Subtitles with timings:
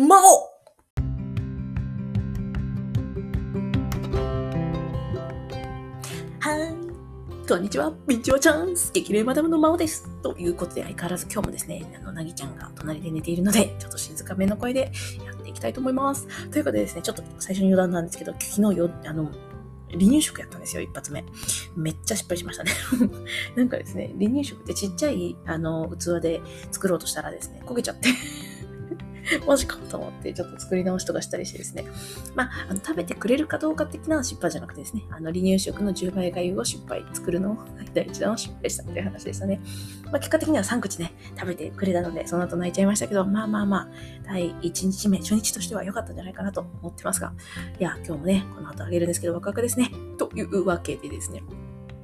[0.00, 0.48] 魔王
[6.38, 7.46] はい。
[7.46, 7.92] こんにちは。
[8.06, 8.92] ビンチョチャンス。
[8.94, 10.08] 激励マダムの魔王です。
[10.22, 14.90] ということで、相変わらず今日もですね、あの、なぎちゃんが隣で寝ているので、ちょっと静かめの声で
[15.22, 16.26] やっていきたいと思います。
[16.48, 19.30] ということでですね、ちょっと最初に余談なんですけど、昨日よ、あの、
[19.90, 21.22] 離乳食やったんですよ、一発目。
[21.76, 22.70] めっちゃ失敗しましたね。
[23.54, 26.40] なんかですね、離乳食ってちっちゃい、あの、器で
[26.70, 28.08] 作ろうとしたらですね、焦げちゃって
[29.46, 31.84] マジかと思って、ちょっと作り直しとかしたりしてですね。
[32.34, 37.56] まあ、あの食べてくれるかどうか的な失敗じゃなくてですね、あの離乳食の10倍がゆを失敗、作るのを
[37.94, 39.60] 第一弾を失敗したっていう話でしたね。
[40.06, 43.88] まあ、結果的には3口ね、食べてくれたので、その後泣いちゃいましたけど、まあまあまあ、
[44.24, 47.32] 第1日目、初日としては良かったんじゃないかなと思ってますが、
[47.78, 49.90] いや、今日もね、この後あげるんですけど、ワクワクですね。
[50.18, 51.42] というわけでですね、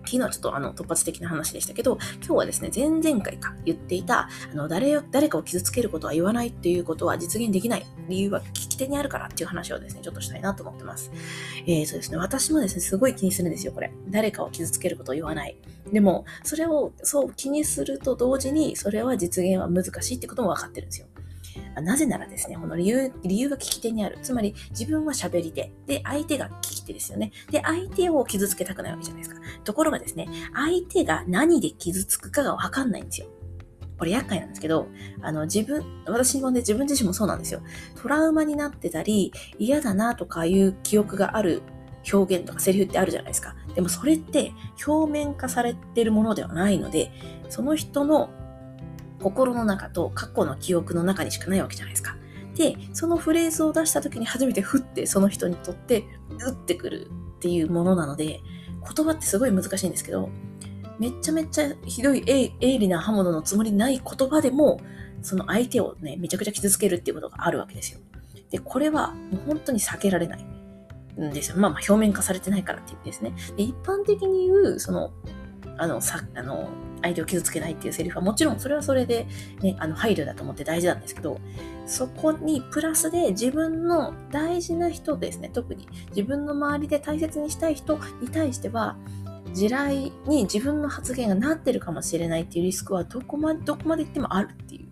[0.06, 11.10] 昨日はちょっとあの突発的な話でしたけど、今日はですね、前々回か言っていた、あの誰よ誰かを傷つけることは言わないっていうことは実現できない理由は聞き手にあるからっていう話をですね、ちょっとしたいなと思ってます。
[11.66, 13.92] えー、そうですね、私もですね、すごい気にするんですよ、これ。
[14.08, 15.56] 誰かを傷つけることを言わない。
[15.92, 21.06] でも、それをそう気にすると同時に、それは実現は難しいってことも分かってるんですよ。
[21.80, 24.18] なぜならですね、この理由、理由が聞き手にある。
[24.22, 25.72] つまり、自分は喋り手。
[25.86, 27.32] で、相手が聞き手ですよね。
[27.50, 29.40] で、相手を傷つけたくないわけじゃないですか。
[29.64, 33.26] ところがですね、相手が何で傷つくかがわかんないんですよ。
[33.98, 34.88] これ厄介なんですけど、
[35.22, 37.60] あの、自分、私もね、自分自身もそうなんですよ。
[38.00, 41.62] トラウマになってたり、嫌だなとかいう記憶がある
[42.12, 43.56] 表現とかセリフってあるじゃないですか。
[43.74, 44.52] でもそれって
[44.86, 47.10] 表面化されてるものではないので、
[47.48, 48.30] その人の
[49.26, 52.16] 心の中と過去の記憶の中にしかないわけじゃないですか。
[52.54, 56.04] で、そのフレーズを出した時に初めてふってその人にとって
[56.38, 58.40] 打ってくるっていうものなので、
[58.94, 60.30] 言葉ってすごい難しいんですけど、
[61.00, 64.78] めちゃめちゃひどい鋭利な刃物のつもりない言葉でも、
[65.22, 67.98] その相手をね、めちゃくちゃ傷つけるっていうことがあるわけですよ。
[68.52, 70.46] で、これはもう本当に避けられない
[71.20, 71.56] んですよ。
[71.56, 73.34] まあまあ表面化されてないからっていうですね。
[73.56, 75.10] で、一般的に言う、その、
[75.78, 76.68] あの、さ、あの、
[77.02, 79.26] 相手を傷つけないっていうセリフはもちろんそれはそれで、
[79.60, 81.38] ね、あの配慮だと思って大事なんですけど、
[81.86, 88.96] そこにプラスで自分の大事な人ですね、特に自分の周りで大切にしたい人に対しては、
[89.52, 94.86] 地雷に自分の発言がなってるかもしれないっていうリスクはどこまで、どこまで行ってもあるっていう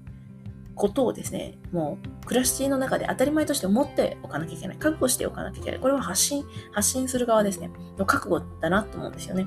[0.74, 4.76] ことをですね、もう暮らしの中で当たり前として思っておかなきゃいけない。
[4.76, 5.80] 覚悟しておかなきゃいけない。
[5.80, 9.46] これは発信、発信する側ですね、の覚悟だなと思うんですよね。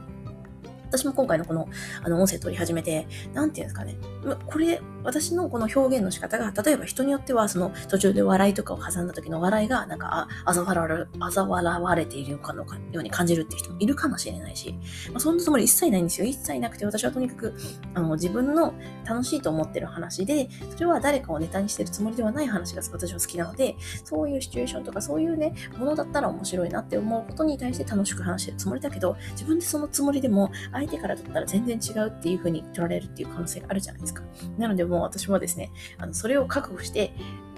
[0.88, 1.68] 私も今回のこの、
[2.04, 3.98] あの、音声取り始めて、なんていうんですかね。
[4.46, 14.74] これ、私のこの表現の仕方が、例えば人によっては、その途中で笑いとかを挟んだ時の笑いが、なんか、あ、あざ笑われ、あざ笑われているかのかように感じるっていう人もいるかもしれないし、
[15.12, 16.28] まあ、そんなつもり一切ないんですよ。
[16.28, 17.54] 一切なくて、私はとにかく、
[17.94, 18.74] あの、自分の
[19.06, 34.24] 楽しいと思ってる話で、それは誰かをネタにしてるつもりではない話が私は好きなので、そういうシチュエーションとか、そういうね、ものだったら面白いなって思うことに対して楽しく話してるつもりだけど、自分でそのつもりでも、相手から取ったら全然違うっていう風に取られるっていう可能性があるじゃないですか。
[34.58, 37.14] なのでもう私もですね、あのそれを覚悟して、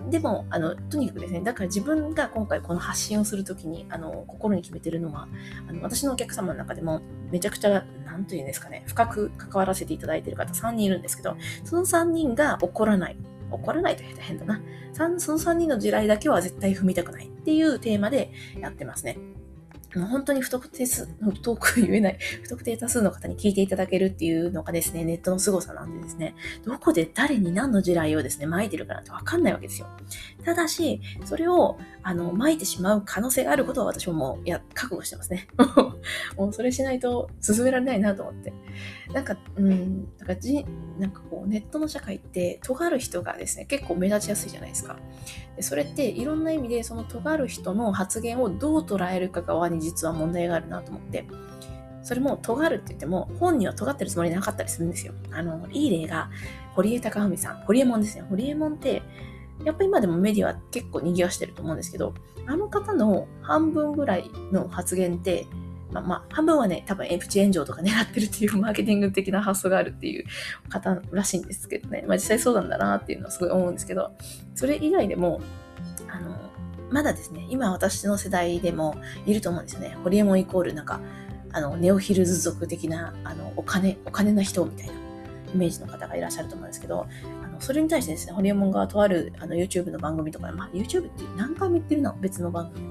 [0.09, 5.27] でも、あの、とにかくですね、だから自分が今回この発信をするときに、あの、心に決めてるのは、
[5.67, 11.35] あの、私のお客様の中でも、めちゃくちゃ、なんというんですかね、深く関わらせていただいてる方3人いるんですけど、
[11.65, 13.17] その3人が怒らない。
[13.51, 14.61] 怒らないと変だな。
[14.93, 19.17] その3人の地雷だけは絶対踏みたくないっていうテーマでやってますね。
[19.95, 29.87] もう本当に不特定数、不特言えない、不特定多数の方に聞いていただけるっていうのがですね、ネットの凄さなんでですね、どこで誰に何の地雷をですね、撒いてるかなんてわかんないわけですよ。
[30.45, 35.47] ただし、それを、あの、撒いてしまう可能性があることは私ももう、いや、覚悟してますね。
[36.37, 38.53] もうそれしないと進められないなと思って。
[39.11, 40.65] なんか、うん、なんかじ、
[40.99, 44.99] なんかこう、ネットの社会って、尖る人がですね、結構目立ちやすいじゃないですか。
[45.61, 51.25] それっていろんな意味でその尖る人の発言をどう捉えるか側に実は問題があるなと思って、
[52.03, 55.13] それも尖るって言っても本には尖ってるつもりなかったりするんですよ。
[55.31, 56.29] あの、いい例が
[56.73, 58.23] 堀江貴文さん、堀江門ですね。
[58.29, 59.01] 堀江門って、
[59.63, 62.13] やっぱ今でもメディアは結構賑わしてると思うんですけど、
[62.45, 65.45] あの方の半分ぐらいの発言って、
[65.91, 70.25] まあまあ、半分はね、多分エプチ炎上とか狙ってるっていうマーケティング的な発想があるっていう
[70.69, 72.03] 方らしいんですけどね。
[72.07, 74.11] まあ実際そうなんだなっていうのはすごい思うんですけど、
[74.53, 75.41] それ以外でも、
[76.07, 76.37] あの、
[76.91, 78.95] まだですね、今私の世代でも
[79.25, 79.97] いると思うんですよね。
[80.03, 80.99] ホリエモンイコールなんか、
[81.51, 84.93] あの、ネオヒルズ族的な、あの、お金、お金な人みたいな
[85.53, 87.07] イメージの方がいらっしゃると思うんですけど、
[87.59, 92.87] それに対してですね、ホリエモンがとあるあの YouTube の番組とか、まあ YouTube って何回も言ってるの別の番組。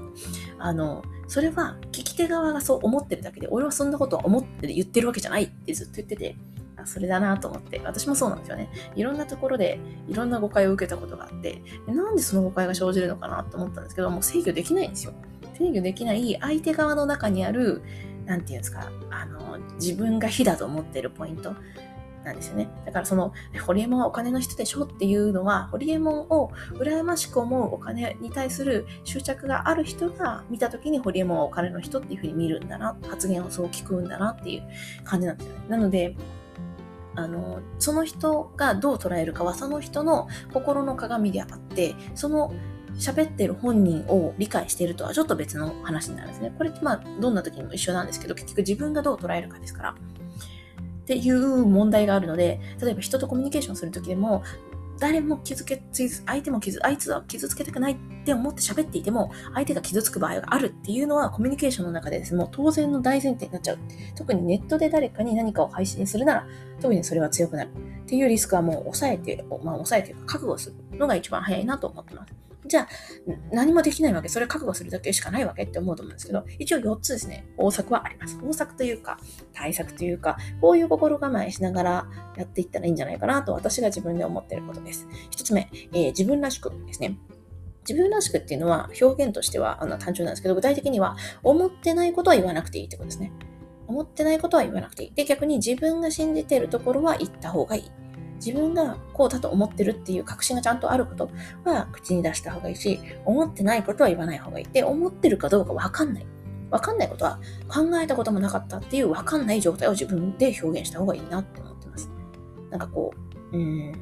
[0.57, 6.35] あの、それは聞き手側がそう思ってるだけで、俺はそんなことは思って言ってるわけじゃないってずっと言ってて、
[6.77, 8.69] あそれだなと思って、私もそうなんですよね。
[8.95, 15.13] いろんなところでいろんな誤解を受けたことがあって、なんでその誤解が生じるのかなと思ったんですけど、もう制御できないんですよ。
[15.57, 17.81] 制御できない相手側の中にある、
[18.25, 21.53] なんていうんですか、あの、自分が非だと思ってるポイント。
[22.23, 22.69] なんですよね。
[22.85, 23.33] だからその、
[23.65, 34.63] ホリエモンはお金の人でしょっていうのは、ホリエモンを羨ましく思うお金に対する執着がある人が見たときにホリエモンはお金の人っていうふうに見るんだな、発言をそう聞くんだなっていう
[35.03, 35.61] 感じなんですよね。
[35.69, 36.15] なので、
[37.15, 42.53] あの、その人がどう捉えるかはその人の心の鏡であって、その
[42.95, 46.53] 喋ってる本人を理解しているとはちょっと別の話になるんですね。
[46.57, 49.95] これってまあどんな時にも一緒なんですけど、結局自分がどう捉えるかですから。
[51.09, 54.43] っていう問題があるので、例えば人とコミュニケーションする時でも、
[54.99, 55.81] 誰も傷つけ、
[56.27, 57.95] 相手も傷、あいつは傷つけたくないっ
[58.25, 63.79] て思って喋っていても、相手が傷つく場合があるっていうのはコミュニケーションの中でですね、もう当然の大前提になっちゃう。
[64.15, 66.47] 特にネットで誰かに何かを配信するなら、
[66.79, 67.71] 特にそれは強くなる。
[67.71, 72.33] っていうリスクはもう抑えて、まあ抑えて覚悟するのが一番早いなと思ってます。
[72.65, 72.87] じゃあ、
[73.51, 78.37] 何もできないわけ、それ覚悟するだけしかないわけって思うと思うんですけど、一応4つですね、方策はあります。
[78.37, 79.17] 方策というか、
[79.53, 82.07] 対策というか、こういう心構えしながら
[82.37, 85.07] やっていったらいいんじゃないかなと私が自分で思っていることです。
[85.31, 87.17] 1つ目、えー、自分らしくですね。
[87.87, 93.31] 自分らしくっていうのは表現としてはあの単純なんですけど、具体的には思ってないことは言わなくていいってことですね。
[93.87, 95.13] 思ってないことは言わなくていい。
[95.15, 97.91] で、逆に自分が信じているところは言った方がいい。
[98.43, 101.29] 自分がこうだと思ってるっていう確信がちゃんとあること
[101.65, 104.65] は口に出した方がいいし、思ってないことは言わない方がいい。
[104.65, 106.25] で、思ってるかどうかわかんない。
[106.71, 112.09] わかんないことは考えたこともなかったっていうわかんない状態を自分で表現した方がいいなって思ってます。
[112.69, 113.11] なんかこ
[113.51, 113.93] う、うん、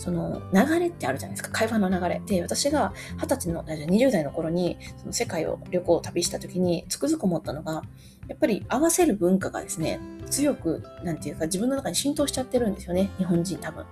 [0.00, 1.50] その流れってあるじゃないですか。
[1.50, 2.22] 会話の流れ。
[2.24, 7.82] で、私が二十歳の、20代の頃に、その世界を旅行を旅した時につくづく思ったのが、
[8.30, 9.98] やっぱり合わせる文化がですね、
[10.30, 13.10] 強く、なんていうか自分の中に浸透しちゃってるんですよね。
[13.18, 13.84] 日本人多分。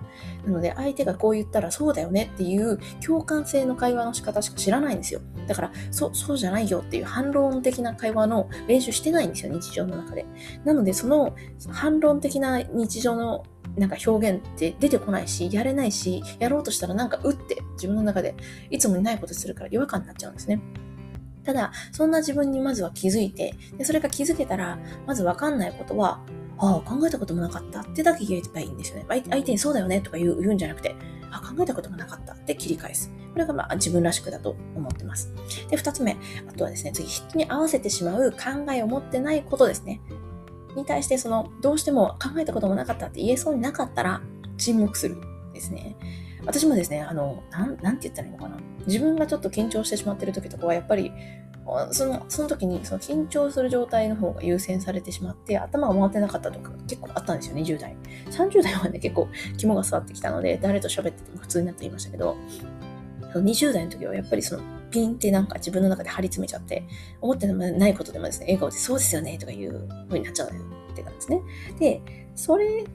[0.47, 5.21] なので、相手がこう言ったらそうだよねっていう共感性の会話の仕方しか知らないんですよ。
[5.49, 10.25] だから、そう、そうじゃないよっていう反論的な会話の練習してないんですよ、日常の中で。
[10.65, 11.35] なので、その
[11.71, 13.45] 反論的な日常の
[13.77, 18.37] なんか表現って出てこないし、やれないし、やろうとしたらなんかうって自分の中で
[18.71, 20.61] いつもにないことするから違和感になっちゃうんですね。
[21.49, 26.21] ただ、そんな自分にまずは気づいて、でそれが気づけたら、まずわかんないことは、
[26.59, 29.07] ああ、考えたこともなかったってだけ言えばいいんですよね。
[29.09, 30.95] 相手にそうだよねとか言うんじゃなくて、
[31.31, 33.11] あ、考えたこともなかったって切り返す。
[33.33, 35.33] これがまあ自分らしくだと思ってます。
[35.71, 36.19] で、二つ目。
[36.47, 40.03] あとはですね、次、人に合わせてしまう考えを持ってないことですね。
[40.77, 44.21] に対して、その、どうしても考えたこともなかったって言えそうになかったら、
[44.59, 45.17] 沈黙する
[45.55, 45.97] ですね。
[46.49, 48.57] 私もですね、あの、なん、なんて言ったらいいのかな。
[48.87, 51.13] 自分がちょっと緊張してしまってる時とかは、やっぱり、
[51.91, 57.95] その、その時に、その緊張する状態の方が優先されてしまって、頭が回ってなかったとか結構あったんですよ、20代。
[58.31, 59.29] 30代はね、結構
[59.59, 62.39] 肝が座ってきたので、誰と喋ってても普通になっていましたけど、
[63.35, 66.83] 20代の時はやっぱりその、ピンってなんか自分の中で張り詰めちゃって、
[67.21, 71.43] 思ってないことでもですね、笑顔でそうですよねとかいう風になっちゃうってたんですね。
[71.79, 72.01] で、
[72.35, 72.87] それ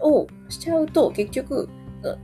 [0.00, 1.70] をしちゃうと結局、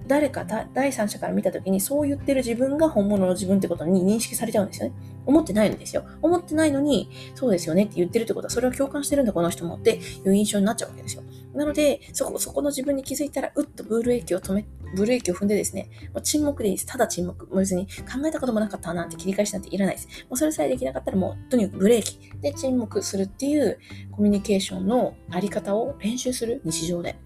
[0.07, 0.45] 誰か
[0.75, 4.95] 第三者から見た時にそう言ってる自分が本物の自分ってことに認識されちゃうんですよね。
[5.27, 6.05] 思ってないんですよ。
[6.23, 11.23] 思ってないのに、そうですよねって言ってるってことは、それは共感してるんだ、この人もっていう印象になっちゃうわけですよ。
[11.55, 14.65] なので、そこ、そこの自分に気づいたら、うっとブルー駅を止め、
[14.95, 16.87] ブルー駅を踏んでですね、もう沈黙でいいです。
[16.87, 17.47] ただ沈黙。
[17.47, 20.09] もう別に考えたこともなかったなんて切り返しなんていらないです。
[20.31, 23.79] もうそれさえできなかったらもう、とにかくブレーキで沈黙するっていう
[24.13, 27.17] コミュニケーションのあり方を練習する日常で。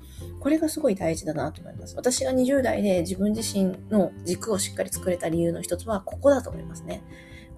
[0.42, 1.94] これがすごい大事だなと思います。
[1.94, 7.00] 私が20代で自分自身の軸をしっかり作れた理由の一つはここだと思いますね。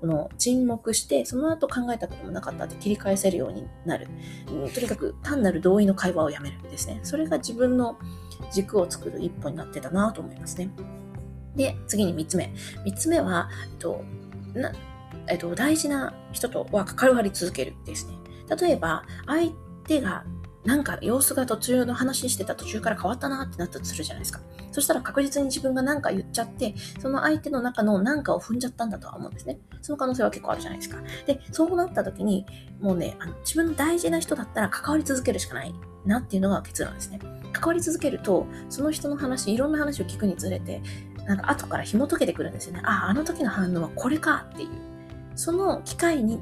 [0.02, 4.06] この沈黙して、その後考えたこともなかったって切り返せるようになる。
[4.74, 7.00] とにかく単なる同意の会話をやめるんですね。
[7.04, 7.98] それが自分の
[8.52, 10.68] 軸を作る一歩になってたなと思いますね。
[11.56, 12.52] で、次に3つ目。
[12.84, 14.04] 3つ目は、えっと、
[14.52, 14.72] な
[15.28, 18.12] えっと、大事な人とは関わり続けるですね。
[18.60, 19.52] 例えば、相
[19.86, 20.26] 手が
[20.64, 24.40] なんか様子が途中の話してた途中から変わったなってなったとするじゃないですか。
[24.72, 29.58] そしたら確実に自分が何か言っちゃって、その相手の中の何かを踏んじゃったんだとは思うんですね。
[29.82, 30.98] その可能性は結構あるじゃないですか。
[31.26, 32.46] で、そうなった時に、
[32.80, 35.74] もうね、あの自分の大事な人だったら関わり続けるしかない
[36.06, 37.20] なっていうのが結論ですね。
[37.52, 40.82] 関わり続けると、その人の話、いろんな話を聞くにつれて、
[41.26, 42.80] なんか後から紐解けてくるんですよね。
[42.84, 44.68] ああ、あの時の反応はこれかっていう。
[45.36, 46.40] その機会に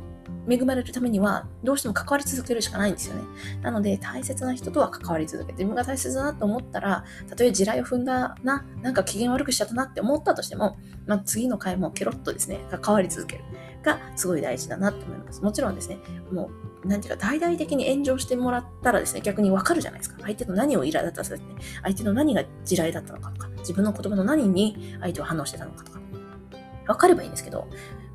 [0.49, 3.23] 恵まれるためには、どうしても関わり続けるしかないんですよね。
[3.63, 13.45] なので、大切な人とは関わり続けて、自分が大切だなと思ったら、たとえ地雷を踏んだな、なんか機嫌悪くしちゃったなって思ったとしても、まあ、次の回もケロッとですね、関わり続ける
[13.83, 15.43] がすごい大事だなと思います。
[15.43, 15.99] もちろんですね、
[16.31, 16.51] も
[16.85, 20.23] う、なんていうか、大々的に炎上してもらったらですね、逆にわかるじゃないですか。
[20.23, 21.47] 相手の何をイラだったかですね、
[21.83, 26.01] 相手の何が地雷だったのかとか、自分の言葉の何に相手は反応してたのかとか、
[26.89, 27.69] わかればいいんですけど、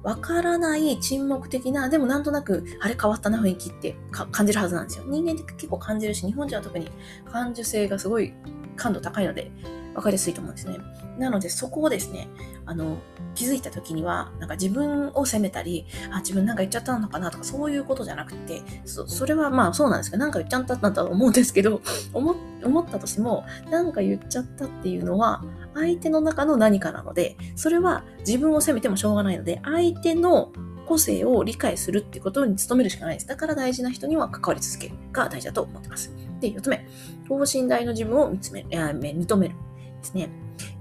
[0.04, 3.96] わからない沈黙的な、でもなんとなく、あれ変わったな雰囲気って
[4.32, 5.06] 感じるはずなんですよ。
[5.08, 6.90] 人間って結構感じるし、日本人は特に
[7.32, 8.34] 感受性がすごい
[8.76, 9.52] 感度高いので、
[9.96, 10.78] わかりやすいと思うんですね。
[11.18, 12.30] なので、そこをですね、
[12.68, 13.00] あの、
[13.34, 21.82] 気づいた時には、なんか自分を責めたり、あ、自分なんか言っちゃったのかなとか、そういうことじゃなくて、そそれはまあそうなんですけど、なんか言っちゃったんだと思うんですけど、
[22.14, 22.34] 思
[22.82, 25.44] ったとしても、なんか言っちゃったっていうのは、
[25.78, 30.52] 相手の中の何かなので、それは自分を責めてもしょうがないので、相手の
[30.88, 33.28] 個性を理解するっていうことに努めるしかないです。
[33.28, 36.14] だから大事な人には関わり続けるが大事だと思ってます。
[36.40, 36.88] で、4つ目、
[37.28, 39.56] 等身大の自分を見つめる、認める。
[39.56, 40.30] ですね。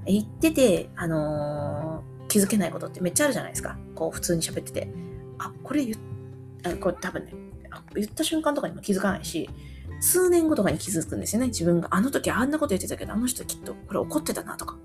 [0.07, 3.77] 言ってて、あのー、気づけないことってめっちゃあるじゃないですか。
[3.95, 4.89] こう、普通に喋ってて。
[5.39, 5.99] あ、これ言っ、
[6.65, 7.33] あこれ多分ね、
[7.95, 9.51] 言った瞬間とかにも気づかないし、
[10.01, 11.49] 数年後とかに気づくんですよね。
[11.49, 14.77] 自分があの時あんなこと言ってたけど、あの人きっとこれ怒ってたなとか。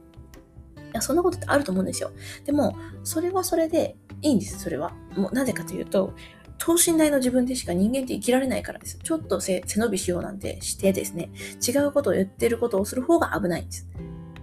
[0.77, 2.11] いや、そんなことってあると思うんですよ。
[2.45, 4.93] でも、それはそれでいいんです、それは。
[5.15, 6.13] もうなぜかというと、
[6.57, 8.99] 等身大の自分でしか人間って生きられないからです。
[9.01, 11.31] ちょっと背伸びしようなんてしてですね、
[11.65, 13.87] 違うことを言ってることをする方が危ないんです。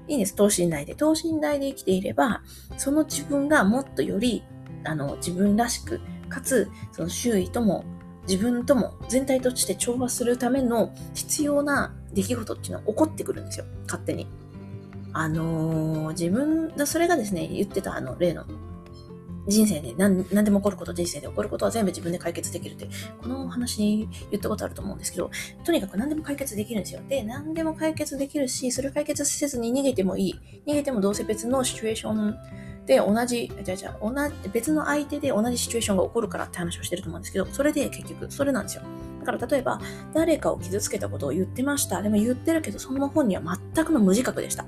[0.09, 0.35] いいんです。
[0.35, 0.95] 等身大で。
[0.95, 2.43] 等身大で生きていれば、
[2.77, 4.43] その自分がもっとより、
[4.85, 7.85] あの、自分らしく、かつ、その周囲とも、
[8.29, 13.65] 自分とも全体として調和するための必要な出来事っていうのは起こってくるんですよ。
[13.87, 14.27] 勝手に。
[15.15, 18.45] あのー、自分、それがですね、言ってたあの例の
[19.49, 22.89] 人生で何何でも起こること、人生で起こることは全部自分で解決できるって、
[23.21, 25.31] このお話に言ったことあると思うんですけど、
[25.65, 27.01] とにかく何でも解決できるんですよ。
[27.09, 30.35] で、何でも解決できるし、それを解決せずに逃げてもいい。
[30.67, 32.37] 逃げてもどうせ別のシチュエーション
[32.85, 38.83] で同じ、じゃじゃ同じ、別の相手で同じシチュエーションが起こるからって話をしてると思うんですけど、それで結局、それなんですよ。
[39.21, 39.81] だから例えば、
[40.13, 42.03] 誰かを傷つけたことを言ってました。
[42.03, 43.43] でも言ってるけど、その本には
[43.75, 44.65] 全くの無自覚でした。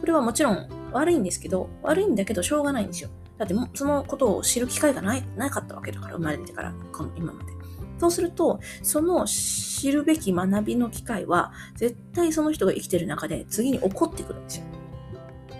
[0.00, 3.10] これはもちろん悪いんですけど、悪いんだけどしょうがないんですよ。
[3.38, 7.52] だってもそのことを知る機会がない、なかったわけだから、生まれてから、この今まで。
[7.98, 14.64] そうすると、その知るべき学びの機会は、絶対その人が生きてる中で次に起こってくるんですよ。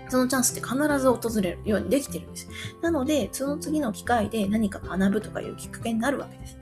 [0.08, 2.48] そのチャンスって必ず訪れるようにできてるんです。
[2.80, 6.58] なので、その次の機会で何か学ぶとかいうきっかけになるわけです。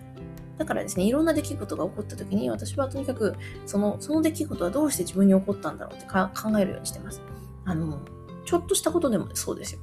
[0.57, 3.35] だからですね、いろんな出来事が起こった時に、私はとにかく、
[3.67, 7.21] その、その出来事はどうして自分に起こったんだろうって考えるようにしてます。
[7.65, 8.01] あの、
[8.45, 9.81] ちょっとしたことでもそうですよ。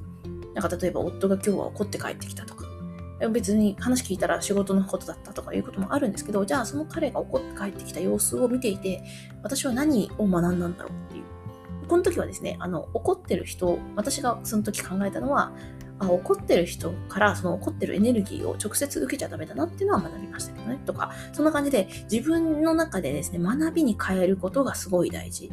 [0.54, 2.66] なんか例えば夫が今日は怒って帰ってきたとか、
[3.30, 9.04] 別に話聞いたら仕事のことだったとかいうこともあるんですけど、じゃあその彼が怒って帰ってきた様子を見ていて、
[9.44, 11.24] 私は何を学んだんだろうっていう。
[11.88, 15.52] この時はですね、あの、怒ってる人、私がその時考えたのは、
[16.00, 20.80] あ怒ってる人からその怒ってるエネルギーを直接受けちゃダメだなっていうのは学びましたけどね。
[20.86, 25.52] とか、そんな感じで自分の中でですね、学びに変えることがすごい大事。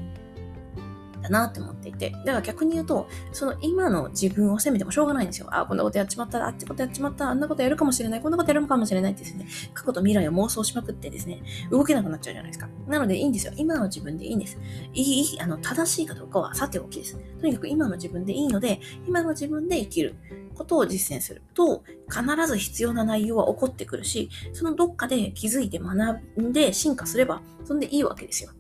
[1.31, 2.11] だなって思っていて。
[2.11, 5.49] だから逆に言うと、その今の自分を責めてもしょうがないんですよ。
[5.51, 12.69] ああ、こんなことやっちまった、あっちことやっちまった、あんなことやるかもしれない、こんなことやるかもしれないってですね、過去と未来を妄想しまくってですね、動けなくなっちゃうじゃないですか。
[12.87, 13.53] なのでいいんですよ。
[13.57, 14.59] 今の自分でいいんです。
[14.95, 17.19] いい、いい、あの、正しいかどうかはさておきです。
[17.41, 20.15] とにかく今の自分でいいので、今の自分で生きる
[20.55, 28.51] ことを実践すると、必ず必要な内容は起こってくるし、そのどっかで気づいて学んで進化すれば、そんでいいわけですよ。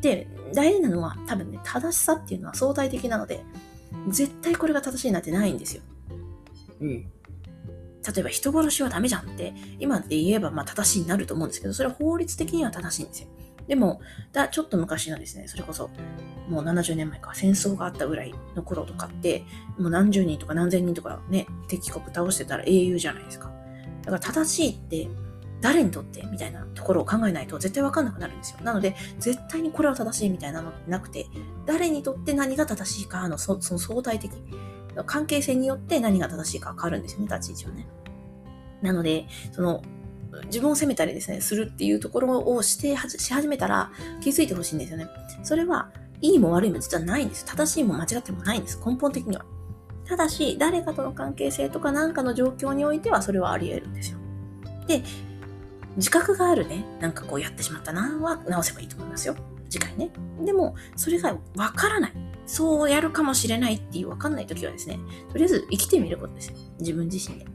[0.00, 3.44] で、大事なのは多分ね、正しさっていうのは相対的なので、
[4.08, 5.82] 絶対これが正しいなんてないんですよ。
[6.80, 6.90] うん。
[6.90, 13.28] 例えば人殺しはダメじゃんって、今で言えばまあ正しいになると思うんですけど、それは法律的には正しいんですよ。
[13.66, 14.00] でも、
[14.32, 15.90] だちょっと昔のですね、それこそ、
[16.48, 19.44] もう70年前か、戦争があったぐらいの頃とかって、
[19.78, 23.52] もう何十人とか何千人とかね、敵国倒してたら英雄じゃないですか。
[24.02, 25.08] だから正しいって
[25.60, 28.58] 誰にとってみたいなところを考えないと絶対わかんなくなるんですよ。
[28.62, 31.26] なので、絶対にこれは正しいみたいなのなくて、
[31.66, 34.32] 誰にとって何が正しいかのそその相対的、
[35.06, 37.88] 関係性によって何が正しいか変わるんですよね、立ち位置はね。
[38.82, 39.82] なので、その、
[40.46, 45.08] 自分を責めたりですね、するっていうところをしてし始めたら気づいてほしいんですよね。
[45.42, 47.44] それは、いいも悪いも実はないんです。
[47.44, 48.80] 正しいも間違ってもないんです。
[48.84, 49.44] 根本的には。
[50.04, 54.18] ただし、誰かとの関係性とか何かの状況においてはそれはあり得るんですよ。
[54.86, 55.02] で、
[55.98, 59.34] 自覚があるね、なんかこうやってしまったなは直せばいいと思いますよ。
[59.68, 60.10] 次回ね。
[60.44, 62.12] でも、それがわからない。
[62.46, 64.98] そうやるかもしれないっていうわかんない時はですね、
[65.30, 66.56] とりあえず生きてみることですよ。
[66.78, 67.46] 自分自身で。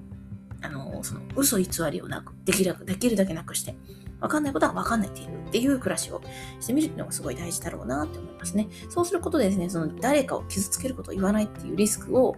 [0.61, 3.75] あの、その嘘偽りをなく、できるできるだけなくして、
[4.19, 6.21] わかんないことはわかんないっていうっていう暮らしを
[6.59, 8.67] してみるっていうのがすごい大事だろうなって思いますね。
[8.89, 12.35] そうすることでですね、その誰かを傷つけることを言わないっていうリスクを、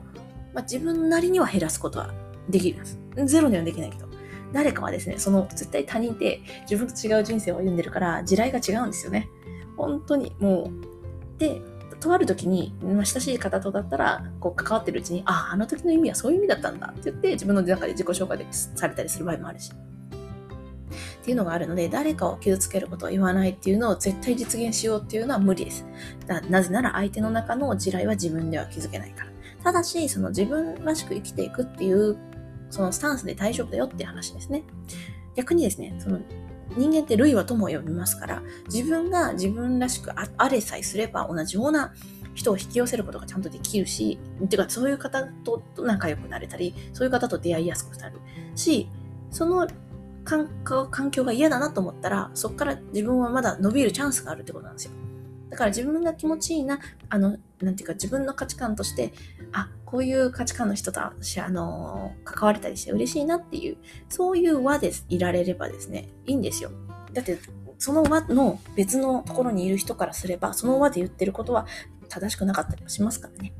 [0.53, 2.13] まあ、自分なりには減らすことは
[2.47, 3.00] できるんです。
[3.25, 4.04] ゼロにはできないけど。
[4.55, 9.27] 誰かはですね、その絶対他人って自分と違う人生を歩んでるから地雷が違うんですよね。
[9.75, 10.71] 本当にも
[11.35, 11.38] う。
[11.38, 11.62] で、
[12.00, 19.74] とある時に、ま、親しい方とだったら、こう関わってるうちに、ああ、あの時の意味はそういう意味だったんだって言って、自分の中で自己紹介でされたりする場合もあるし。
[19.74, 25.85] っていうのがあるので、誰かを傷つけることを言わないっていうのを絶対実現しようっていうのは無理です。
[26.50, 29.31] なぜなら相手の中の地雷は自分では気づけないから。
[29.63, 32.15] ただし、その自分らしく生きていくっていう、
[32.75, 34.63] そのスタンスで大丈夫だよって話ですね。
[35.36, 36.20] 逆にですね、その
[36.75, 41.94] 人間って類は友を呼びますから、自分が自分らしくあれさえすれば同じような
[42.34, 48.20] 人を引き寄せることがちゃんとできるし、てかそういう方と仲良くなれたり、そういう方と出会いやすくなる
[48.55, 48.89] し、
[49.32, 49.67] その
[50.25, 50.50] 環
[51.12, 54.91] 境が嫌だなと思ったら、そこから自分はまだ伸びるチャンスがあるってことなんですよ。
[55.50, 59.13] だから自分が気持ちいいな、あの、なんていうか自分の価値観として、
[59.53, 63.77] あ、こういう価値観の人と私、あの、関われたりして嬉しいなっていう、
[64.09, 66.69] そういう輪ですいられればですね、いいんですよ。
[67.13, 67.39] だって、
[67.77, 71.65] その輪の別のところにいる人からすれば、その輪で言ってることは
[72.09, 73.53] 正しくなかったりもしますからね。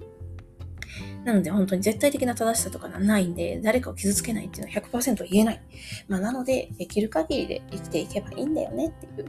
[1.26, 5.62] なので本当に絶対的な正しさとかないんで、誰かを傷つけないっていうのは100%言えない。
[6.08, 9.28] まあなので、できる限りで生きていけばいいんだよねっていう。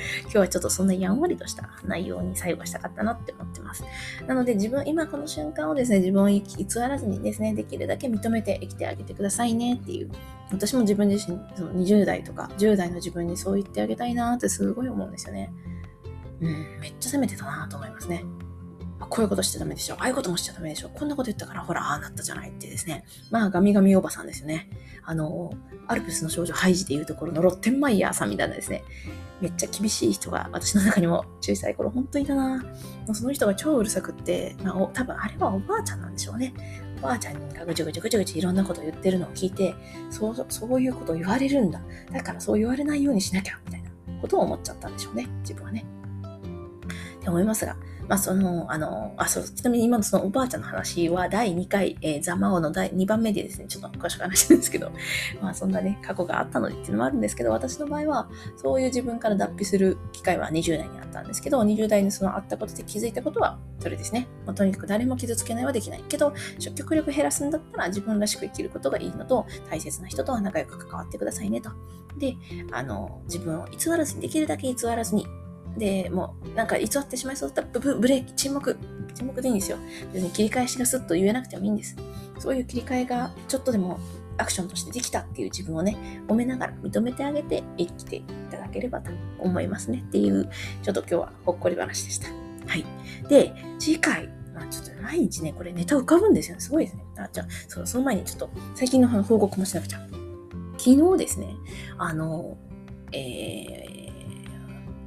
[0.22, 3.84] 今日はちょっとそんなやんわりとした内容に最後したかったなって思ってます。
[4.26, 6.42] なので自分、今この瞬間をですね、自分を偽
[6.80, 10.10] らずにですね、できるだけ認めて生きてあげてくださいねっていう。
[10.50, 15.52] 私も自分自身、その20代とか10代の自分にそう言ってあげたいなってすごい思うんですよね。
[16.40, 18.24] うん、めっちゃ責めてたなと思いますね。
[19.06, 19.94] こういうことしちゃダメでしょ。
[19.96, 20.88] ああいうこともしちゃダメでしょ。
[20.88, 23.04] こんなこと言ったから、ほら、ああなったじゃないってですね。
[23.30, 24.68] まあ、ガミガミおばさんですよね。
[25.04, 25.52] あの、
[25.86, 28.82] アルプスの少女ハイジでいうところのロッテンマイヤーさんみたいなですね。
[29.40, 32.58] めっちゃ厳しい人が私の中にも小さい頃本当にいたな。
[32.58, 32.64] も
[33.10, 36.54] うその人が超うるさくって、まあ、多分あれはおばあちゃんなんでしょうね。
[36.98, 39.74] おばあちゃんがぐちゅぐちゅぐちゅぐちゅいろんなこと言ってるのを聞いて、
[40.10, 41.82] そうそういうことを言われるんだ。
[42.12, 43.90] だからそう言われないようにしなきゃ、みたいな
[44.22, 45.28] ことを思っちゃったんでしょうね。
[45.40, 45.84] 自分はね。
[47.18, 47.76] って思いますが、
[48.08, 54.92] まあ、その、あの、あ、そう、ちなみに今のそのおばあちゃんの話は第2回、えー、ザ・マオの第2番目でですね、ちょっと詳しく話してるんですけど、
[55.40, 64.28] まあそんなね、過去があったのでっていうのもあるんですけど、私の場合は、そういう自分から脱皮する機会は20代にあったんですけど、20代にそのあったことで気づいたことは、それですね。
[64.46, 66.32] まあ、とにかく誰も傷つけないはできないけど、
[66.74, 71.70] 極力減らすんだったら自分らしく生きることがいいのと、大切な人とは仲良く関わってくださいねと。
[72.18, 72.36] で、
[72.72, 75.26] あの、自分を偽らずに、できるだけ偽らずに、
[75.76, 78.76] で、もう、なんか偽ってしまいそうだったらブブレーキ、沈黙、
[79.14, 79.78] 沈黙でいいんですよ。
[80.12, 81.96] 別に切り返しがスッと言えなくてもいいんです。
[82.38, 83.98] そういう切り替えがちょっとでも
[84.36, 85.96] アクションとしてできたっていう自分をね、
[86.28, 90.50] 褒めながら認めてあげて生きていただければと思いますねっていう、
[90.82, 92.28] ちょっと今日はほっこり話でした。
[92.66, 92.84] はい。
[93.28, 96.60] で、次回、まあちょっと毎日ね、これネタ浮かぶんですよね。
[96.60, 97.04] すごいですね。
[97.18, 100.00] あ、じゃあ、そその前にちょっと最近の報告もしなくちゃ。
[100.76, 101.54] 昨日ですね、
[101.98, 102.56] あの、
[103.12, 103.83] えー、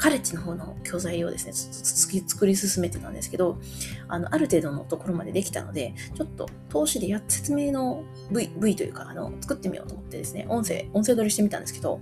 [0.07, 3.59] カレッジの方の教材をですね、作り進めてたんですけど、
[4.07, 11.99] あの、ある程度のところまでできたので、ちょっと投資でや説明の V, v というか、あの、作ってみようと思ってですね、音声、音声取りしてみたんですけど、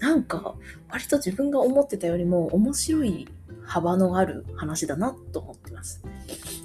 [0.00, 0.56] なんか、
[0.90, 3.28] 割と自分が思ってたよりも面白い
[3.62, 6.02] 幅のある話だなと思ってます。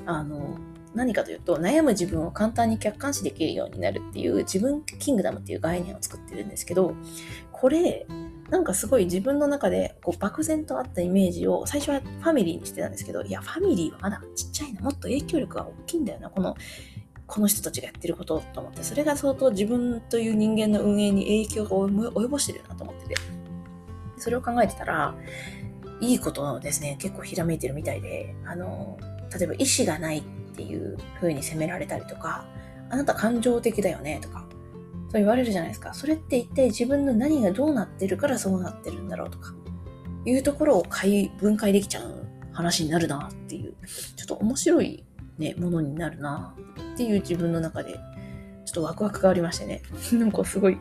[0.07, 0.57] あの、
[0.95, 6.95] 何かというと、悩む自分を簡単に客観視できるようになるっていう自分キングダムっていう概念を作ってるんですけど、
[7.51, 8.07] これ、
[8.53, 16.55] なんかすごい自分の中でこう漠然とあったイメージを最初はファミリーにしてたんですけど、いや、ファミリーはまだちっちゃいな、もっと影響力が大きいんだよな、この、
[17.25, 23.15] この人たちがやってることと思って、それが相当自分という人間の運営に影響を及ぼしてるなと思ってて、
[24.19, 25.15] それを考えてたら、
[25.99, 28.99] いいことですね、結構ひらめいてるみたいで、あの、
[29.35, 30.23] 例えば意志がないっ
[30.55, 32.45] ていう風に責められたりとか、
[32.91, 34.45] あなた感情的だよねとか、
[35.13, 35.93] そう言われるじゃないですか。
[35.93, 39.53] それって一体自分の何がどうなってるからそうなってるんだろうとか、
[40.25, 40.85] いうところを
[41.37, 43.75] 分解できちゃう話になるなっていう、
[44.15, 45.05] ちょっと面白い
[45.37, 46.55] ね、ものになるな
[46.95, 47.99] っていう自分の中で、ちょ
[48.71, 49.83] っとワクワクがありましてね。
[50.13, 50.79] なんかすごい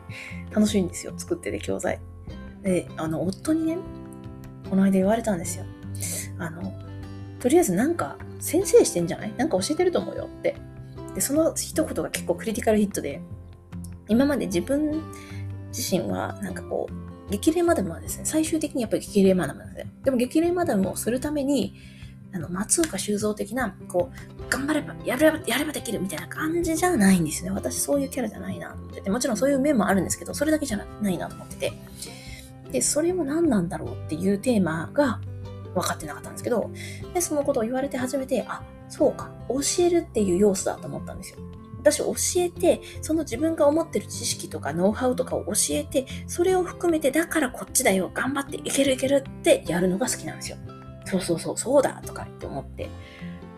[0.51, 1.13] 楽しいんですよ。
[1.15, 1.99] 作ってて教材。
[2.63, 3.77] で、あの、夫にね、
[4.67, 5.65] この間言われたんですよ。
[6.39, 6.73] あの、
[7.39, 9.33] とりあえずなんか先生してんじゃない？
[9.37, 10.55] なんか教えてると思うよって。
[11.13, 13.21] で、その一言が結構クリティカルヒットで、
[14.13, 15.01] 今まで自分
[15.69, 19.91] 自身はなんかこう、激励マダムはですね、最終的にやっぱり激励マダムなんですよ。
[20.03, 21.73] でも激励マダムをするために、
[22.31, 27.51] あの、松岡修造的な、こう、頑張れば、やれば、やればできるみたいな感じじゃないんですね。
[27.51, 31.73] 私そういうキャラじゃないなと思ってて、もちろんそういう面もあるんですけど、それだけじゃないなと思ってて。
[32.71, 35.19] で、それは何なんだろうっていうテーマが
[35.73, 36.69] 分かってなかったんですけど、
[37.13, 41.37] で、そのことを言われて初めて、あ、そうか、教えるっていう要素だと思ったんですよ。
[41.83, 50.57] 私教えて、その自分が思ってる知識とかノウハウとかを教えて、それを含めて、だからこっちだよ、頑張っていけるいけるってやるのが好きなんですよ。
[51.05, 52.89] そうそうそう、そうだとかって思って。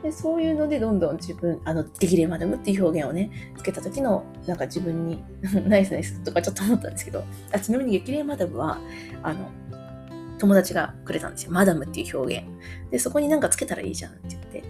[0.04, 5.24] でそういうのでどんどん自分、あの、できれマダムっていう表現をね、つけた時の、なんか自分に
[5.68, 8.80] ナイスナイスとかちょっと思ったんですけど、あちなみに激励マダムは、
[9.24, 9.50] あの、
[10.38, 11.52] 友達がくれたんですよ。
[11.52, 12.46] マダムっていう表現。
[12.92, 14.64] で、そこになんかつけたらいいじゃんって言って。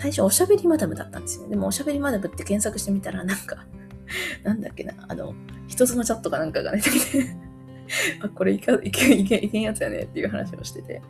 [0.00, 1.50] 最初おしゃべりマダムだったんですよね。
[1.50, 3.66] でもおしゃべりマダムって検索してみたらなんか
[4.42, 5.34] なんだっけな、あの、
[5.68, 7.36] 一つのチャットかなんかが出てきて
[8.24, 11.02] あ、これいけ、いけ、いけ、いけんやつやねっていう話をしてて。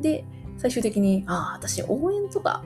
[0.00, 0.24] で、
[0.56, 2.64] 最終的に、ああ、私応援とか、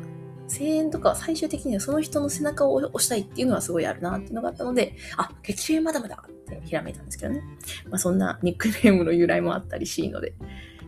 [0.49, 7.43] 声援とか最終的にはその人の背中を押したいっていうのはすごいあるなっていうのがあったので、あ、激励マダムだってひらめいたんですけどね。
[7.91, 10.35] まあそんなニックネームの由来もあったりしいので、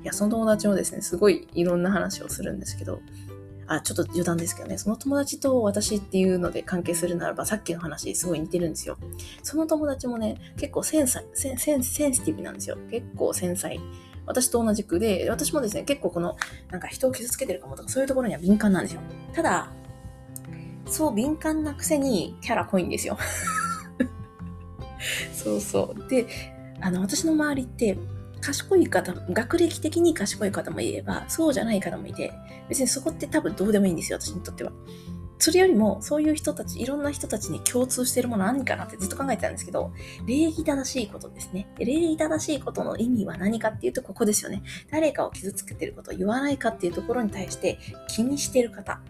[0.03, 3.01] いや、その友達もですね、すごいいろんな話をするんですけど、
[3.71, 8.99] あ、ちょっと余談ですけどね、その友達と私っていうので関係するならば、さっきの話すごい似てるんですよ。
[9.45, 12.77] その友達もね、結構繊細、センセンセンシティブなんですよ。
[12.91, 13.79] 結構繊細。
[14.27, 16.37] 私と同じくで、私もですね、結構この、
[16.73, 19.01] なんか人を傷つけてるかもとか、そういうところには敏感なんですよ。
[19.33, 19.71] ただ、
[20.87, 23.17] そう敏感なくせにキャラ濃いんですよ。
[25.33, 26.09] そうそう。
[26.09, 26.27] で、
[26.81, 27.97] あの、私の周りって、
[28.41, 32.33] 賢い方、学歴的に賢い方もいれば、そうじゃない方もいて、
[32.69, 34.73] 別にそこって多分どうでもいいんですよ、私にとっては。
[35.39, 39.91] それよりも、そういう人たち、いろんな人たちに共通してるもの何かなってずっと考えてたんですけど、
[40.27, 41.67] 礼儀正しいことですね。
[41.79, 44.63] 礼儀正しいことの意味は何かっていうと、ここですよね。
[44.91, 49.01] 誰かを傷つけてることを言わないかっていうところに対して気にしてる方。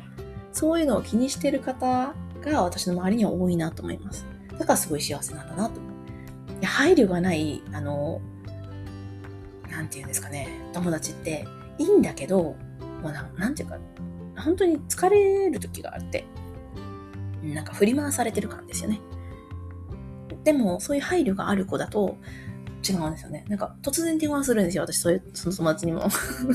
[0.52, 4.24] そういうのを気にしてる方が私の周りには多いなと思います。
[4.52, 5.92] だからすごい幸せなんだなと思う。
[6.64, 8.20] 配慮がない、あの、
[9.80, 11.46] なんて言うんですかね、友達って
[11.78, 12.42] いいんだけど、
[13.02, 13.78] もうななんていうか、
[14.36, 16.26] 本当に疲れる時があって、
[17.42, 19.00] なんか振り回されてる感ですよね。
[20.44, 22.18] でも、そういう配慮がある子だと、
[22.86, 23.46] 違うんですよね。
[23.48, 24.82] なんか、突然電話するんですよ。
[24.84, 26.02] 私、そういう、その友達にも。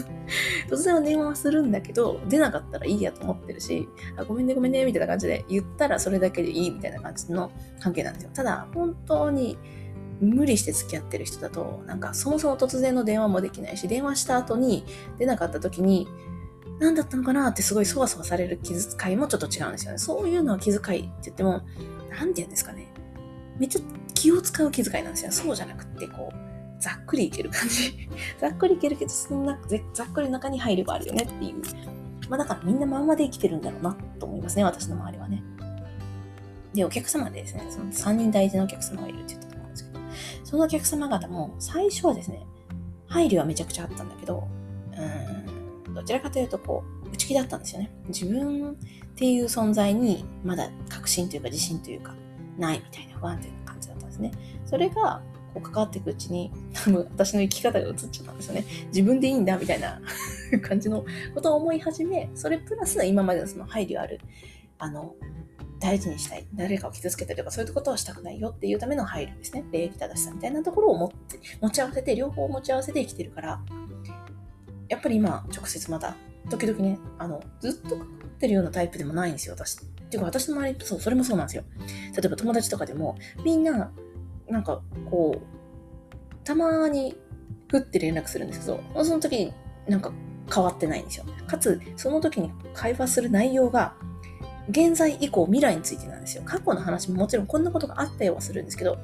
[0.69, 8.29] 突然は電話するんだけど、出なかったらいいやと思ってるし、あごめんね、ごめんね、みたいな感じで言ったらそれだけでいいみたいな感じの関係なんですよ。
[8.33, 9.57] ただ、本当に
[10.21, 14.85] 無理して付き合ってる人だと、なんかそもそも突然の電話もできないし、電話した後に
[15.17, 16.07] 出なかった時に、
[16.79, 19.97] 何だったのかなってすごいそわそわされる気遣いもちょっと違うんですよね。
[19.97, 21.61] そういうのは気遣いって言っても、
[22.09, 22.87] なんて言うんですかね。
[23.57, 23.81] めっちゃ
[24.13, 25.31] 気を使う気遣いなんですよ。
[25.31, 28.09] そうじゃなくって、こう、ざっくりいける感じ。
[28.39, 29.59] ざっくりいけるけど、そのな
[29.93, 31.61] ざっくりの中に配慮があるよねっていう。
[32.29, 35.43] まあだからみんなまんまで生きてるんだろうなと思いますね、私の周りはね。
[36.73, 39.44] で、お客様でですね、その3人大事なお客様がいるって言ったと思うんですけど、
[40.45, 42.45] そのお客様方も最初はですね、
[43.07, 44.47] 配慮はめちゃくちゃあったんだけど、
[45.87, 47.91] うん、どちらかというとこう、内気だったんですよね。
[48.07, 48.75] 自分っ
[49.15, 52.13] ていう存在にまだ確信というか自信というか、
[52.57, 54.31] ないみたいな不安定な感じだったんですね。
[54.65, 55.21] それが、
[55.55, 58.65] こう関わっていくうちに、多分私の生き方が映っちゃったんですよね。
[58.87, 59.99] 自分でいいんだみたいな
[60.61, 64.19] 感じのことを思い始め、それプラス今までのその配慮ある、
[64.77, 65.15] あの、
[65.79, 66.47] 大事にしたい。
[66.53, 69.65] 誰かを傷つけたりとか、そういうことはしたくないよっていうための配慮ですね。
[69.71, 73.61] 礼儀正しさみたいなところを持って、持ち合わせて、両方持ち合わせて生きてるから、
[74.87, 76.15] やっぱり今、直接また、
[76.49, 79.79] 時々ね、あの、ずっとかかってるようなタイプでもないんですよ、私。
[79.81, 81.63] っていうか、私の周り、そう、それもそうなんですよ。
[82.15, 83.91] 例えば友達とかでも、みんな、
[84.47, 87.15] なんか、こう、たまに、
[87.67, 89.53] ふって連絡するんですけど、その時に
[89.87, 90.11] なんか
[90.53, 91.25] 変わってないんですよ。
[91.47, 93.95] かつ、その時に会話する内容が、
[94.69, 96.43] 現在以降未来についてなんですよ。
[96.45, 98.97] 過去の話ももちろんこんなことがあったようはするんですけど、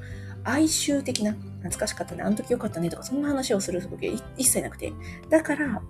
[0.44, 4.92] 哀愁的な、懐かしかったね、あの時よかったねとか、そんな話をする時は一切なくて、
[5.28, 5.82] だから、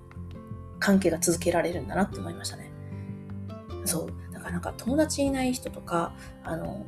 [0.79, 2.71] 関係が続けられるんだなって思いましたね。
[3.85, 4.35] そう。
[4.35, 6.13] だからなんか友達いない人とか、
[6.45, 6.85] あの、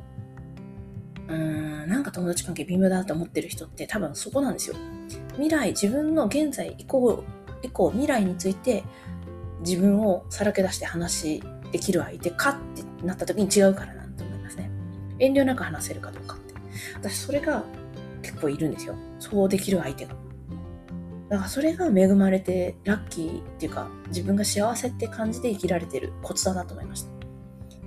[1.27, 4.75] うーん、なんか友達関係微妙だと思ってる人って多分そこなんですよ。
[5.33, 7.23] 未来、自分の現在以降、
[7.63, 8.83] 以降、未来について
[9.61, 14.69] 自分をさらけ出して話できる相手かってなった時に違うからなんて思いますね。
[15.19, 16.53] 遠慮なく話せるかどうかって。
[16.95, 17.63] 私それが
[18.21, 18.95] 結構いるんですよ。
[19.19, 20.15] そうできる相手が。
[21.29, 27.15] だからそれが恵まれてラッキーっていうか自分が幸せって感じで生きられてるコツだなと思いました。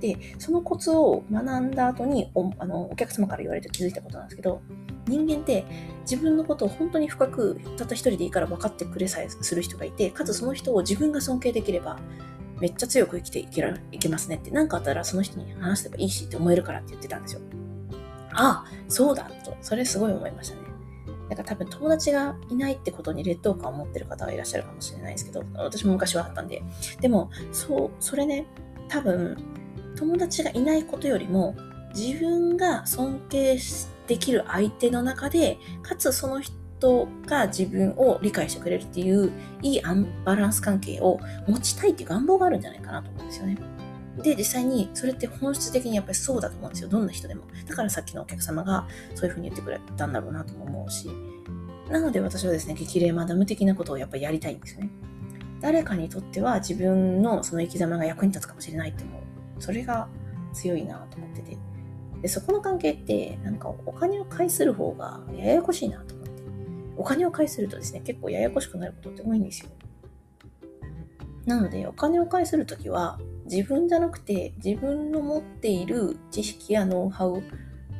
[0.01, 4.61] で、そのコツを学んだ後におあのお客様から言われて気づいたことなんですけど、
[5.07, 5.65] 人間って
[6.01, 11.99] 自分のことを本当に深くたった一人でいいから分かってくれさえする人がいて、かつその人を自分が尊敬できれば
[12.59, 17.41] めっちゃ強く生きていけらいけますねって、何かあったらその人に話せばいいしって思えるからって言ってたんですよ。
[18.33, 20.61] ああ、そうだと、それすごい思いましたね。
[21.29, 26.63] なんか多分友達がいないってことに劣等感を持ってる方はいらっしゃるかもしれないですけど、私も昔はあったんで。
[27.01, 28.45] でも、そう、それね、
[28.87, 29.37] 多分、
[29.95, 31.55] 友達がいないことよりも、
[31.95, 33.59] 自分が尊敬
[34.07, 36.58] できる相手の中で、かつその人
[37.25, 43.57] が自分を理解してくれるっていう、いいアンバランス関係を持ちたいっていう願望があるんじゃないかなと思うんですよね。
[44.21, 46.89] で、実際にそれって本質的にやっぱりそうだと思うんですよ。
[46.89, 47.43] どんな人でも。
[47.67, 51.09] だからさっきのお客様がそういうふうに言ってくれたんだろうなとも思うし。
[51.89, 54.89] なので私はですね、激励マダム的なことをやっぱりやりたいんですよね。
[55.61, 59.21] 誰かにとっては自分のその生き様が役に立つかもしれないって思う。
[59.59, 60.07] それが
[60.53, 61.57] 強いなと思ってて。
[62.21, 66.18] で、そこの関係って、なんかお金を返する方がややこしいなと。
[66.99, 69.69] お金を返するとですね、結構ややこしくなることって多いんですよ。
[71.45, 77.41] なので、お金を返するときは、自分じゃなくて、自分の持っている知識やノウハウ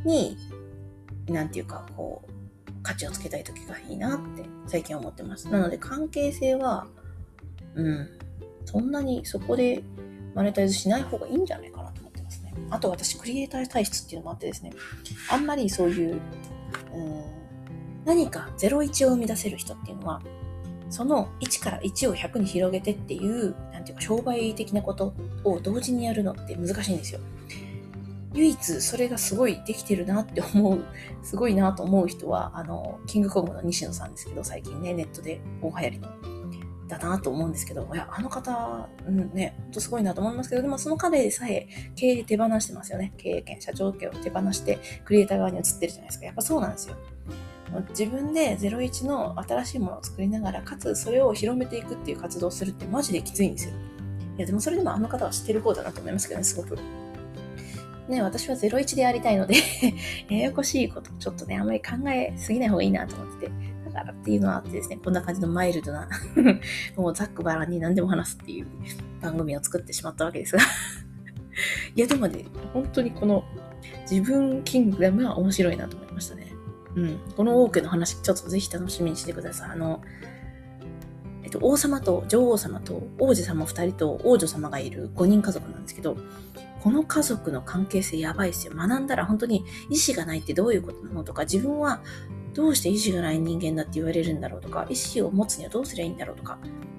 [0.04, 0.36] に、
[1.28, 5.50] なんていうか、こう、価値をつけたいときがいいなって最近思ってます。
[5.50, 6.86] なので、関係性は、
[7.76, 8.10] うん、
[8.66, 9.82] そんなにそこで
[10.36, 12.54] マネタイズしない方がいいんじゃないかなと思ってますね。
[12.70, 14.72] あと私、クリエイター体質っていうのもあってですね、
[15.32, 16.20] あんまりそういう、
[16.94, 17.39] うん、
[18.06, 20.22] 何か01を生み出せる人っていうのは、
[20.90, 27.20] その1から1を100に広げてっていう、なんていうか商売的なことを同時にやるのって難しいんですよ。
[28.34, 30.84] 唯一それがすごいできてるなって思う、
[31.24, 36.08] すごいなと思う人は、あの、キングコングの西野さんですけど、最近ね、ネットで大流行りの、
[36.88, 43.14] だなと思うんですけど、いや、あの方、うんね、ほんとすごいなと思いますけど、でもその彼でさえ経営手放してますよね。
[43.18, 46.26] 経営権、社長権を手放して、クリエイター側に移ってるじゃないですか。
[46.26, 46.96] やっぱそうなんですよ。
[47.90, 53.74] 自分で01の新しいものを作りながら、かつそれを広めていくっていう活動をするってマジできついんですよ。
[54.38, 56.78] いや、でもそれでもあの方は知ってる方だなと思いますけどね、すごく。
[58.08, 59.54] ね、私は01でやりたいので
[60.30, 63.52] ややこしいことちょっとね、あんまり考えすぎない方がいいなと思ってて。
[63.86, 66.08] だからっていうのはあってですね、こんな感じのマイルドな
[66.96, 68.68] もうざっくばらんに何でも話すっていう
[69.20, 70.62] 番組を作ってしまったわけですが
[71.96, 73.44] いや、でもね、本当にこの
[74.10, 76.49] 自分キングダムは面白いなと思いましたね。
[77.00, 77.20] うん。
[77.36, 79.70] この多くの話、ちょっとぜひ楽しみにしてください。
[79.72, 80.02] あの、
[81.44, 86.18] えっと、王様と女王様と王子様2人と王女様がいる5人家族なんですけど、
[86.82, 88.74] この家族の関係性やばいですよ。
[88.76, 92.02] 学んだら本当に意志がないってどういうことなのとか、自分は
[92.54, 96.58] どうして意志がない人間だって言われるんだろうとか、意志を持つにはどうすりゃいいんだろうとか、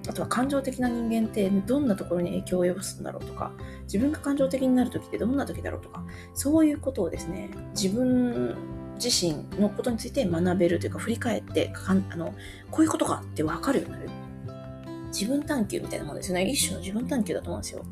[0.09, 3.51] あとは感情的な人間ってどんなところに影響を及ぼすんだろうとか、
[3.83, 8.55] 自分が感情的になる時ってどんな時だろうとか、そういうことをですね、自分
[9.03, 12.33] 自身のことについて学べるというか、振り返ってかん、あの
[12.69, 14.09] こういうことかってわかるようになる。
[15.11, 16.45] 自分探求みたいなものですよね。
[16.45, 17.85] 一種の自分探求だと思うんですよ。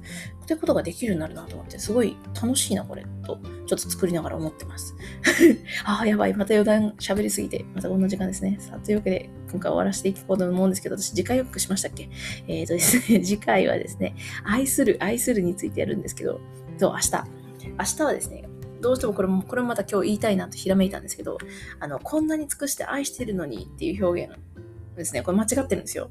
[0.47, 4.95] ということができるようになるなと思って、すごい楽しいな、これ、と、ちょっと作りながら思ってます。
[5.83, 6.33] ああ、やばい。
[6.33, 8.57] また余談喋りすぎて、またこんな時間ですね。
[8.61, 12.09] さあ、というわけで、今回終わらせていこうと思うんですけど、私、次回予告しましたっけ？
[12.47, 16.39] えっ、ー、とですね、 次回はですね、愛する、愛するについてやるんですけど、
[16.77, 17.23] そう、明日。
[17.77, 18.48] 明日はですね、
[18.81, 21.37] どうしてもこれも、これもまた今日言いたいなとひらめいたんですけど、
[21.79, 24.35] あの、こんなに尽くして愛してるのにっていう表現
[24.95, 26.09] ですね、これ間違ってるんですよ。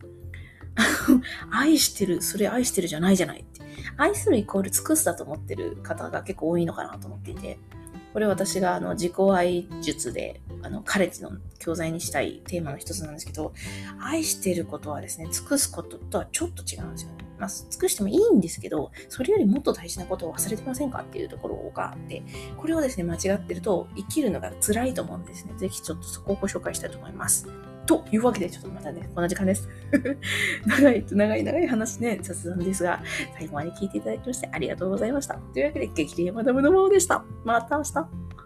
[1.51, 3.61] 愛してる、それ愛してるじゃないじゃないって。
[3.97, 7.59] 愛するイコール尽くすだと思ってる方が結構多いのかなと思っていて、
[8.13, 13.53] これ私があの自己愛術であのカレッジの教材にしたいテーマの一つなんですけど、
[14.01, 17.28] 愛してることはですね、尽くすこととはちょっと違うんですよね。
[17.39, 22.23] まあ、尽くしてもいいんですけど、それよりもっと大事なことを忘れてませんかっていうところがあって、
[22.57, 25.55] これをですね、間違ってると生きるのが辛いと思うんですね。
[25.57, 27.49] ぜひちょっとそこをご紹介したいと思います。
[27.87, 29.67] というわけで、ちょっとまたね、こんな時間です。
[30.67, 33.03] 長い、長い長い話ね、雑談ですが、
[33.39, 35.35] 最後まで聞いていただきましてありがとうございました。
[35.55, 37.25] というわけで、激励マダムのままでした。
[37.45, 38.38] また明日。